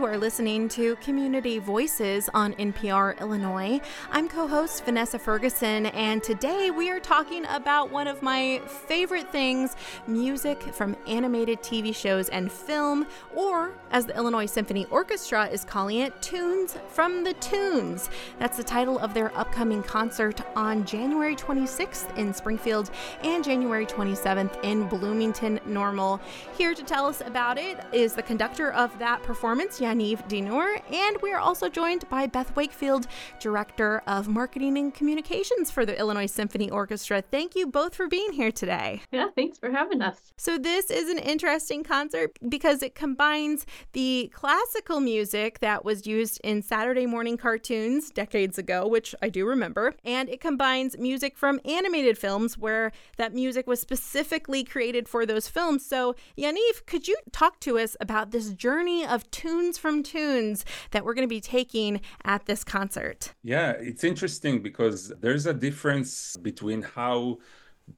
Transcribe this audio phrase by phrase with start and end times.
[0.00, 3.82] You are listening to Community Voices on NPR Illinois.
[4.10, 9.30] I'm co host Vanessa Ferguson, and today we are talking about one of my favorite
[9.30, 15.66] things music from animated TV shows and film, or as the Illinois Symphony Orchestra is
[15.66, 18.08] calling it, Tunes from the Toons.
[18.38, 22.90] That's the title of their upcoming concert on January 26th in Springfield
[23.22, 26.22] and January 27th in Bloomington Normal.
[26.56, 29.78] Here to tell us about it is the conductor of that performance.
[29.90, 33.08] Yaniv Dinur, and we are also joined by Beth Wakefield,
[33.40, 37.22] Director of Marketing and Communications for the Illinois Symphony Orchestra.
[37.22, 39.02] Thank you both for being here today.
[39.10, 40.32] Yeah, thanks for having us.
[40.36, 46.40] So, this is an interesting concert because it combines the classical music that was used
[46.44, 51.58] in Saturday morning cartoons decades ago, which I do remember, and it combines music from
[51.64, 55.84] animated films where that music was specifically created for those films.
[55.84, 59.79] So, Yaniv, could you talk to us about this journey of tunes?
[59.80, 63.32] Tunes from toons that we're going to be taking at this concert.
[63.42, 67.38] Yeah, it's interesting because there's a difference between how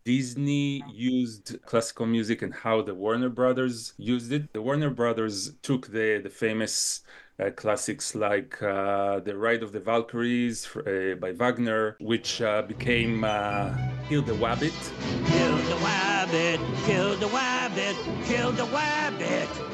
[0.04, 4.52] Disney used classical music and how the Warner Brothers used it.
[4.52, 7.02] The Warner Brothers took the the famous
[7.38, 13.24] uh, classics like uh, The Ride of the Valkyries uh, by Wagner, which uh, became
[13.24, 13.74] uh,
[14.08, 14.78] Kill the Wabbit.
[15.26, 19.71] Kill the Wabbit, kill the Wabbit, kill the Wabbit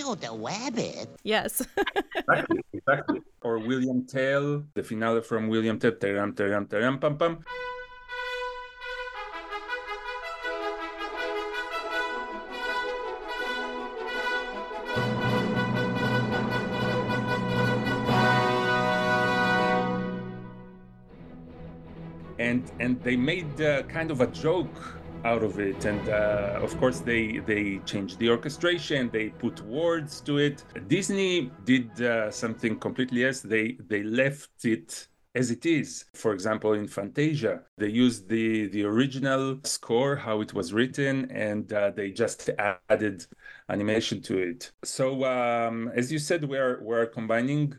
[0.00, 1.08] kill the wabbit.
[1.22, 1.60] Yes.
[2.16, 3.20] exactly, exactly.
[3.42, 7.44] Or William Tell, the finale from William Tell, teram, teram, teram, pam, pam.
[22.38, 25.84] And, and they made uh, kind of a joke out of it.
[25.84, 29.10] And uh, of course they they changed the orchestration.
[29.10, 30.64] They put words to it.
[30.88, 33.40] Disney did uh, something completely else.
[33.40, 36.06] They they left it as it is.
[36.14, 41.72] For example in fantasia they used the the original score how it was written and
[41.72, 42.50] uh, they just
[42.90, 43.26] added
[43.68, 44.72] animation to it.
[44.84, 47.78] So um, as you said we're we're combining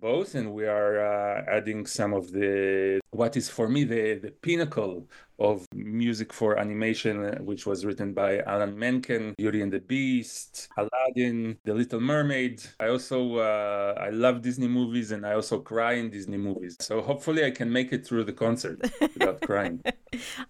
[0.00, 4.30] both and we are uh, adding some of the what is for me the the
[4.30, 5.06] pinnacle
[5.38, 10.68] of music for animation uh, which was written by alan menken beauty and the beast
[10.78, 12.62] aladdin the little mermaid.
[12.80, 16.76] I also uh, i love disney movies and i also cry in disney movies.
[16.80, 19.82] So hopefully i can make it through the concert without crying.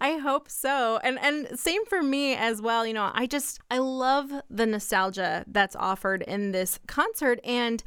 [0.01, 0.99] I hope so.
[1.03, 2.87] And and same for me as well.
[2.87, 7.41] You know i just i love the nostalgia that's offered in this concert.
[7.45, 7.83] And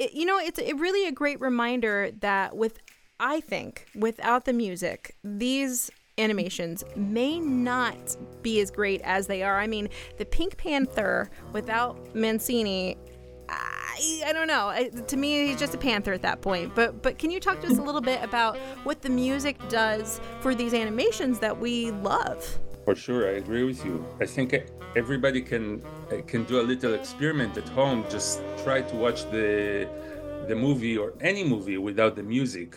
[0.00, 2.78] it, you know, it's it really a great reminder that with
[3.20, 9.58] I think without the music, these animations may not be as great as they are.
[9.58, 12.96] I mean, the Pink Panther without Mancini
[13.52, 14.68] I, I don't know.
[14.68, 16.74] I, to me, he's just a panther at that point.
[16.74, 20.20] But but can you talk to us a little bit about what the music does
[20.40, 22.60] for these animations that we love?
[22.84, 24.04] For sure, I agree with you.
[24.20, 24.54] I think
[24.96, 28.04] everybody can uh, can do a little experiment at home.
[28.10, 29.86] Just try to watch the
[30.48, 32.76] the movie or any movie without the music,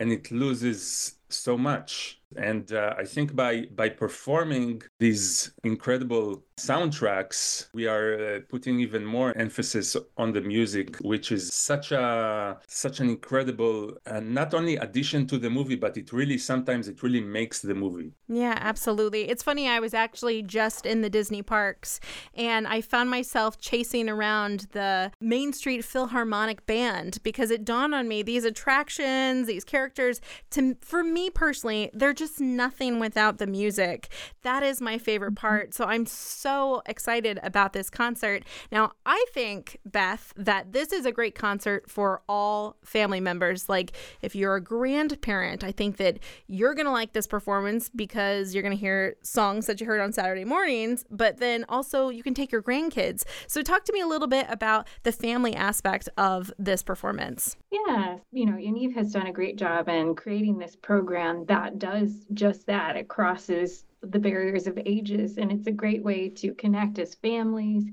[0.00, 2.20] and it loses so much.
[2.34, 9.04] And uh, I think by by performing these incredible soundtracks, we are uh, putting even
[9.04, 14.76] more emphasis on the music, which is such a such an incredible uh, not only
[14.76, 18.10] addition to the movie, but it really sometimes it really makes the movie.
[18.28, 19.28] Yeah, absolutely.
[19.28, 19.68] It's funny.
[19.68, 22.00] I was actually just in the Disney parks,
[22.34, 28.08] and I found myself chasing around the Main Street Philharmonic Band because it dawned on
[28.08, 30.20] me these attractions, these characters.
[30.50, 34.08] To for me personally, they're just nothing without the music.
[34.42, 35.46] That is my favorite mm-hmm.
[35.46, 35.74] part.
[35.74, 38.44] So I'm so excited about this concert.
[38.70, 43.68] Now, I think, Beth, that this is a great concert for all family members.
[43.68, 43.92] Like,
[44.22, 48.62] if you're a grandparent, I think that you're going to like this performance because you're
[48.62, 52.34] going to hear songs that you heard on Saturday mornings, but then also you can
[52.34, 53.24] take your grandkids.
[53.46, 57.56] So, talk to me a little bit about the family aspect of this performance.
[57.70, 62.05] Yeah, you know, Yaniv has done a great job in creating this program that does
[62.32, 62.96] just that.
[62.96, 67.84] It crosses the barriers of ages, and it's a great way to connect as families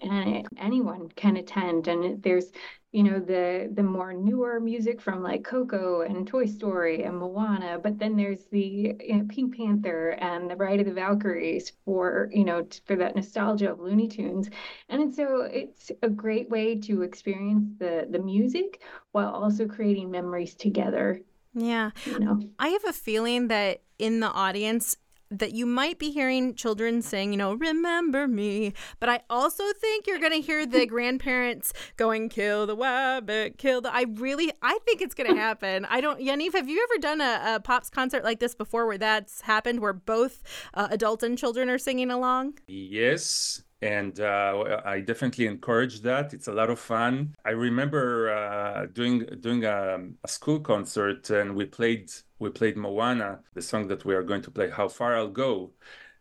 [0.00, 2.52] and anyone can attend and there's
[2.92, 7.78] you know the the more newer music from like Coco and Toy Story and Moana,
[7.82, 12.28] but then there's the you know, Pink Panther and the Ride of the Valkyries for
[12.32, 14.48] you know for that nostalgia of Looney Tunes,
[14.88, 18.80] and so it's a great way to experience the the music
[19.12, 21.20] while also creating memories together.
[21.56, 21.90] Yeah.
[22.04, 24.96] You know, I have a feeling that in the audience
[25.30, 28.74] that you might be hearing children saying, you know, remember me.
[29.00, 33.80] But I also think you're going to hear the grandparents going, kill the wabbit, kill
[33.80, 33.92] the.
[33.92, 35.84] I really, I think it's going to happen.
[35.86, 38.98] I don't, Yaniv, have you ever done a, a, Pops concert like this before where
[38.98, 40.42] that's happened, where both
[40.74, 42.58] uh, adults and children are singing along?
[42.68, 46.32] Yes and uh, I definitely encourage that.
[46.32, 47.34] It's a lot of fun.
[47.44, 53.40] I remember uh, doing doing a, a, school concert, and we played we played Moana,
[53.54, 55.72] the song that we are going to play, "How Far I'll Go,"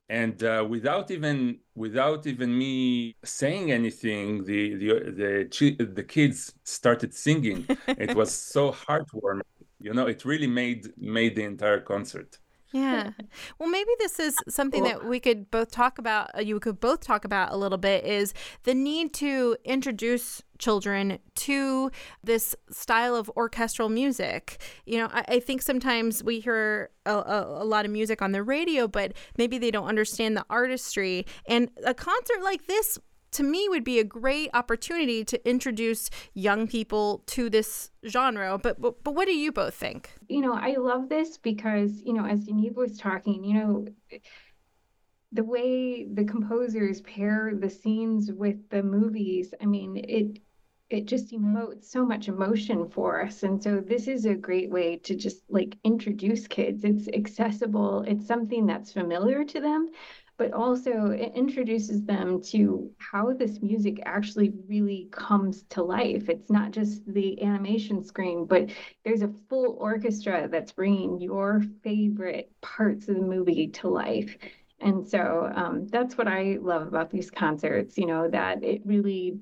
[0.10, 7.14] and uh, without even without even me saying anything, the the the, the kids started
[7.14, 7.66] singing.
[7.88, 9.42] it was so heartwarming.
[9.80, 12.40] You know, it really made made the entire concert.
[12.72, 13.12] Yeah.
[13.58, 14.92] Well, maybe this is something cool.
[14.92, 16.32] that we could both talk about.
[16.38, 18.34] Uh, you could both talk about a little bit is
[18.64, 21.92] the need to introduce children to
[22.24, 24.62] this style of orchestral music.
[24.86, 28.32] You know, I, I think sometimes we hear a, a, a, lot of music on
[28.32, 31.26] the radio, but maybe they don't understand the artistry.
[31.48, 33.00] And a concert like this
[33.36, 38.58] to me would be a great opportunity to introduce young people to this genre.
[38.58, 40.12] But, but but what do you both think?
[40.30, 43.86] You know, I love this because, you know, as Yaniv was talking, you know,
[45.34, 50.40] the way the composers pair the scenes with the movies, I mean, it
[50.90, 53.44] it just emotes so much emotion for us.
[53.44, 56.84] And so this is a great way to just like introduce kids.
[56.86, 59.90] It's accessible, it's something that's familiar to them,
[60.38, 66.30] but also it introduces them to how this music actually really comes to life.
[66.30, 68.70] It's not just the animation screen, but
[69.04, 74.36] there's a full orchestra that's bringing your favorite parts of the movie to life.
[74.82, 79.40] And so um, that's what I love about these concerts, you know, that it really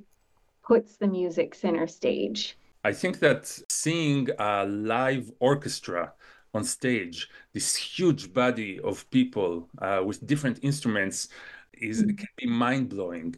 [0.64, 2.58] puts the music center stage.
[2.84, 6.14] I think that seeing a live orchestra
[6.54, 11.30] on stage, this huge body of people uh, with different instruments
[11.74, 12.18] is mm.
[12.18, 13.36] can be mind blowing.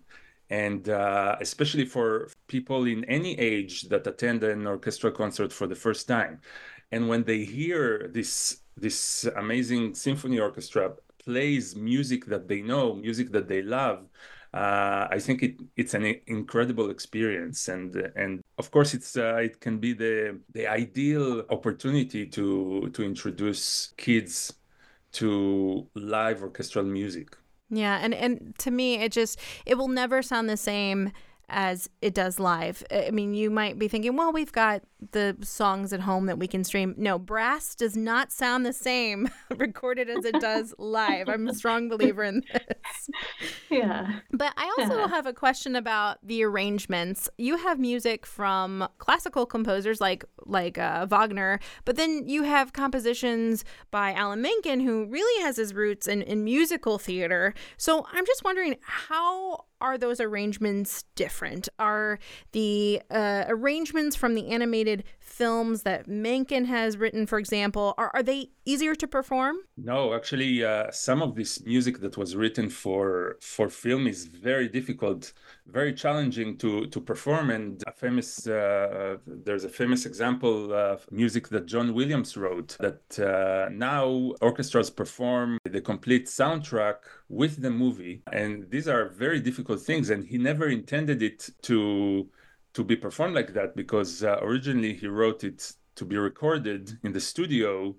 [0.49, 5.75] And uh, especially for people in any age that attend an orchestral concert for the
[5.75, 6.39] first time.
[6.91, 13.31] And when they hear this, this amazing symphony orchestra plays music that they know, music
[13.31, 14.07] that they love,
[14.55, 19.59] uh, I think it, it's an incredible experience, and and of course it's uh, it
[19.59, 24.53] can be the the ideal opportunity to to introduce kids
[25.13, 27.37] to live orchestral music.
[27.69, 31.11] Yeah, and and to me, it just it will never sound the same
[31.49, 32.83] as it does live.
[32.91, 36.47] I mean, you might be thinking, well, we've got the songs at home that we
[36.47, 36.95] can stream.
[36.97, 41.29] No, brass does not sound the same recorded as it does live.
[41.29, 43.09] I'm a strong believer in this.
[43.69, 44.19] Yeah.
[44.31, 45.07] But I also yeah.
[45.07, 47.29] have a question about the arrangements.
[47.37, 53.65] You have music from classical composers like like uh, Wagner, but then you have compositions
[53.91, 57.53] by Alan Menken, who really has his roots in, in musical theater.
[57.77, 61.69] So I'm just wondering how are those arrangements different?
[61.77, 62.17] Are
[62.53, 68.23] the uh, arrangements from the animated films that Menken has written, for example, are, are
[68.23, 69.57] they easier to perform?
[69.75, 74.69] No, actually, uh, some of this music that was written for for film is very
[74.69, 75.33] difficult,
[75.65, 77.49] very challenging to to perform.
[77.49, 83.19] And a famous uh, there's a famous example of music that John Williams wrote that
[83.19, 86.97] uh, now orchestras perform the complete soundtrack
[87.29, 90.09] with the movie, and these are very difficult things.
[90.09, 92.29] And he never intended it to
[92.75, 97.13] to be performed like that because uh, originally he wrote it to be recorded in
[97.13, 97.95] the studio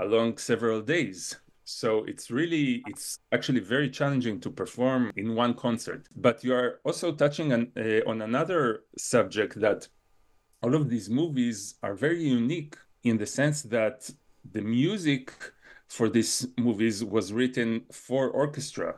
[0.00, 1.36] along several days.
[1.64, 6.08] So it's really it's actually very challenging to perform in one concert.
[6.16, 9.86] But you are also touching on, uh, on another subject that
[10.62, 14.10] all of these movies are very unique in the sense that
[14.52, 15.32] the music
[15.86, 18.96] for these movies was written for orchestra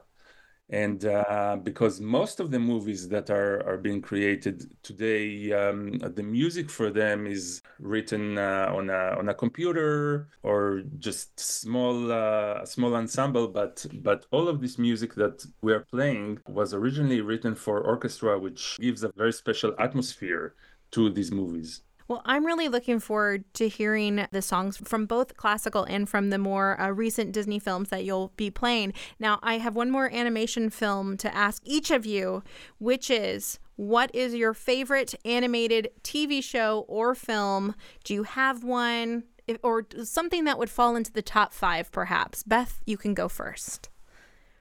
[0.70, 6.22] and uh, because most of the movies that are, are being created today um, the
[6.22, 12.64] music for them is written uh, on, a, on a computer or just small uh,
[12.64, 17.54] small ensemble but but all of this music that we are playing was originally written
[17.54, 20.54] for orchestra which gives a very special atmosphere
[20.90, 25.84] to these movies well, I'm really looking forward to hearing the songs from both classical
[25.84, 28.92] and from the more uh, recent Disney films that you'll be playing.
[29.18, 32.42] Now, I have one more animation film to ask each of you,
[32.78, 37.74] which is what is your favorite animated TV show or film?
[38.04, 39.24] Do you have one?
[39.48, 42.42] If, or something that would fall into the top five, perhaps.
[42.42, 43.88] Beth, you can go first.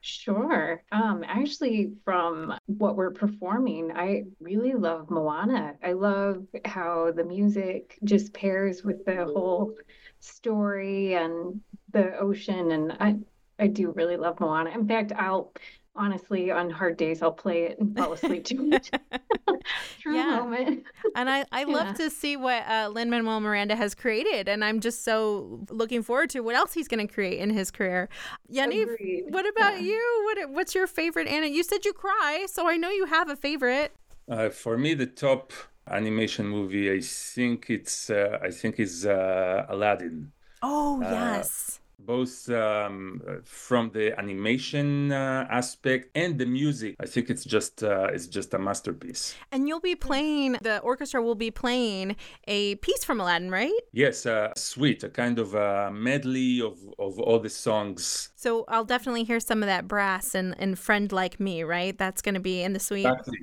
[0.02, 0.84] Sure.
[0.92, 5.76] Um, actually, from what we're performing, I really love Moana.
[5.84, 9.76] I love how the music just pairs with the whole
[10.20, 13.18] story and the ocean, and I
[13.60, 14.72] I do really love Moana.
[14.72, 15.54] In fact, I'll
[15.96, 18.90] honestly on hard days I'll play it and fall asleep to it.
[20.24, 20.40] True Yeah.
[20.42, 20.86] moment.
[21.16, 21.74] And I, I Yeah.
[21.74, 26.04] love to see what uh, Lin Manuel Miranda has created, and I'm just so looking
[26.04, 28.08] forward to what else he's going to create in his career.
[28.52, 29.24] Yaniv, Agreed.
[29.30, 29.88] what about Yeah.
[29.88, 30.22] you?
[30.26, 31.48] What what's your favorite Anna?
[31.48, 33.94] You said you cry, so I know you have a favorite.
[34.30, 35.52] Uh, for me, the top
[35.88, 40.32] animation movie, I think it's, uh, I think is uh, Aladdin.
[40.62, 41.81] Oh Uh, yes.
[42.06, 46.96] Both um, uh, from the animation uh, aspect and the music.
[47.00, 49.36] I think it's just uh, it's just a masterpiece.
[49.52, 52.16] And you'll be playing the orchestra will be playing
[52.48, 53.80] a piece from Aladdin, right?
[53.92, 58.30] Yes, uh, suite, a kind of a medley of, of all the songs.
[58.36, 61.98] So I'll definitely hear some of that brass and and friend like me, right?
[61.98, 63.06] That's going to be in the suite.
[63.06, 63.40] Exactly.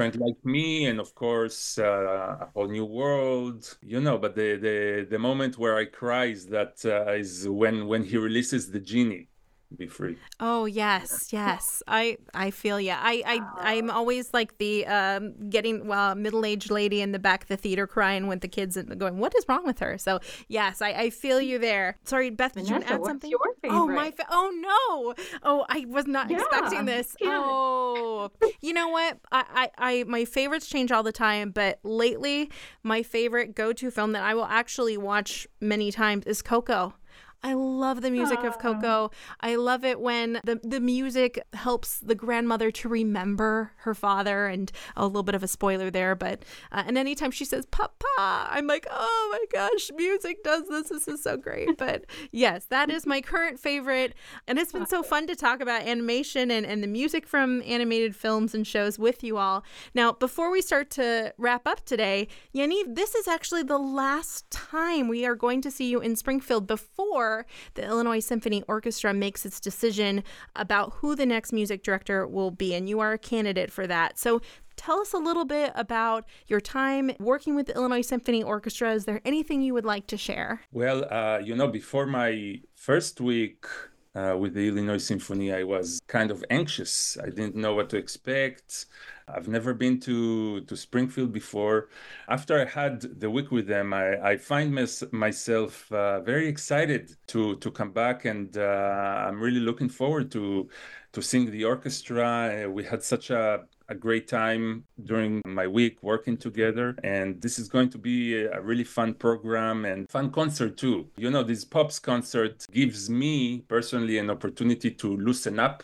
[0.00, 3.76] Friend like me, and of course, uh, a whole new world.
[3.82, 7.86] You know, but the the the moment where I cry is that uh, is when
[7.86, 9.29] when he releases the genie.
[9.76, 10.16] Be free.
[10.40, 11.80] Oh yes, yes.
[11.86, 12.98] I I feel yeah.
[13.00, 17.42] I I I'm always like the um getting well middle aged lady in the back
[17.44, 19.96] of the theater crying with the kids and going, what is wrong with her?
[19.96, 21.98] So yes, I I feel you there.
[22.04, 23.30] Sorry, Beth, did you want to add something?
[23.30, 24.10] your Oh my!
[24.10, 25.14] Fa- oh no!
[25.44, 27.16] Oh, I was not Yeah, expecting this.
[27.20, 27.38] yeah.
[27.40, 29.18] Oh, you know what?
[29.30, 32.50] I, I I my favorites change all the time, but lately
[32.82, 36.94] my favorite go to film that I will actually watch many times is Coco.
[37.42, 39.10] I love the music of Coco.
[39.40, 44.70] I love it when the the music helps the grandmother to remember her father, and
[44.94, 48.66] a little bit of a spoiler there, but uh, and anytime she says "Papa," I'm
[48.66, 50.90] like, oh my gosh, music does this.
[50.90, 51.78] This is so great.
[51.78, 54.14] But yes, that is my current favorite,
[54.46, 58.14] and it's been so fun to talk about animation and and the music from animated
[58.14, 59.64] films and shows with you all.
[59.94, 65.08] Now, before we start to wrap up today, Yaniv, this is actually the last time
[65.08, 67.29] we are going to see you in Springfield before
[67.74, 70.22] the Illinois Symphony Orchestra makes its decision
[70.56, 74.18] about who the next music director will be, and you are a candidate for that.
[74.18, 74.40] So
[74.76, 78.92] tell us a little bit about your time working with the Illinois Symphony Orchestra.
[78.92, 80.62] Is there anything you would like to share?
[80.72, 83.66] Well, uh, you know, before my first week
[84.14, 87.16] uh, with the Illinois Symphony, I was kind of anxious.
[87.22, 88.86] I didn't know what to expect.
[89.34, 91.88] I've never been to, to Springfield before.
[92.28, 97.16] After I had the week with them, I, I find mes- myself uh, very excited
[97.28, 100.68] to, to come back, and uh, I'm really looking forward to,
[101.12, 102.68] to seeing the orchestra.
[102.70, 106.94] We had such a a great time during my week working together.
[107.02, 111.08] And this is going to be a really fun program and fun concert too.
[111.16, 115.82] You know, this Pops concert gives me personally an opportunity to loosen up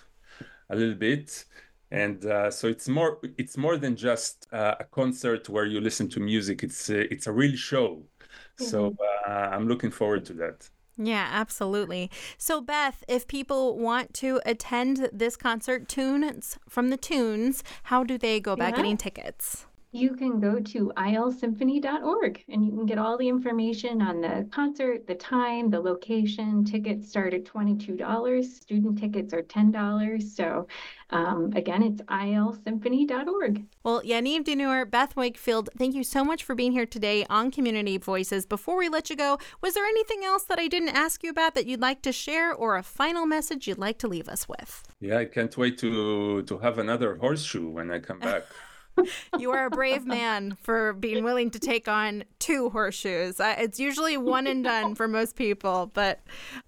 [0.70, 1.44] a little bit.
[1.96, 6.08] And uh, so it's more it's more than just uh, a concert where you listen
[6.10, 6.62] to music.
[6.62, 8.02] It's a, it's a real show.
[8.56, 8.96] So
[9.28, 10.70] uh, I'm looking forward to that.
[10.98, 12.10] Yeah, absolutely.
[12.38, 18.16] So, Beth, if people want to attend this concert, Tunes from the Toons, how do
[18.16, 18.76] they go about Yeah.
[18.76, 19.66] getting tickets?
[19.96, 25.06] You can go to ilsymphony.org and you can get all the information on the concert,
[25.06, 26.66] the time, the location.
[26.66, 28.44] Tickets start at $22.
[28.44, 30.22] Student tickets are $10.
[30.22, 30.66] So,
[31.08, 33.64] um, again, it's ilsymphony.org.
[33.84, 37.96] Well, Yaniv Dinur, Beth Wakefield, thank you so much for being here today on Community
[37.96, 38.44] Voices.
[38.44, 41.54] Before we let you go, was there anything else that I didn't ask you about
[41.54, 44.82] that you'd like to share or a final message you'd like to leave us with?
[45.00, 48.42] Yeah, I can't wait to to have another horseshoe when I come back.
[49.38, 53.38] You are a brave man for being willing to take on two horseshoes.
[53.40, 56.20] Uh, it's usually one and done for most people, but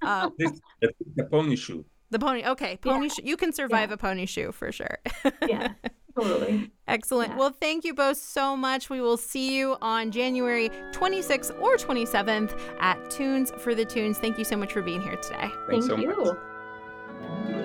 [0.03, 1.85] uh, this it's a pony shoe.
[2.11, 4.99] the pony, okay, pony shoe, you can survive a pony shoe for sure.
[5.47, 5.73] Yeah,
[6.19, 6.71] totally.
[6.87, 7.33] Excellent.
[7.33, 7.39] Yeah.
[7.39, 8.91] Well, thank you both so much.
[8.91, 14.19] We will see you on January 26th or 27th at Tunes for the Toons.
[14.19, 15.51] Thank you so much for being here today.
[15.71, 16.09] Thanks Thank so you.
[16.25, 17.58] much.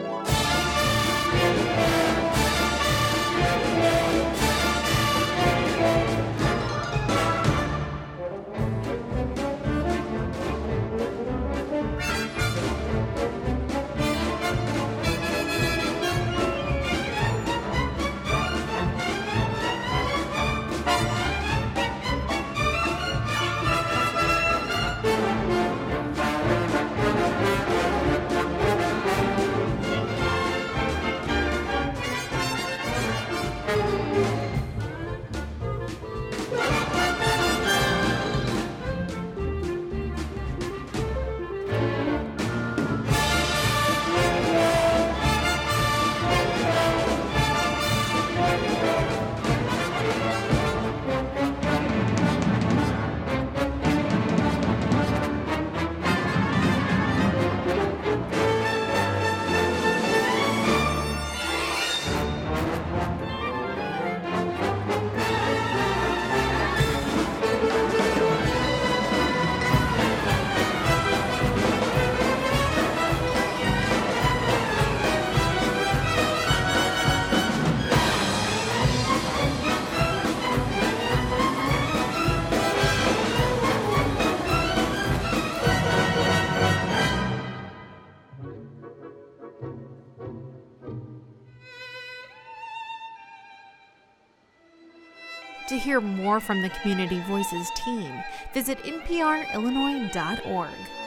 [95.94, 101.03] Hear more from the Community Voices team, visit nprillinois.org.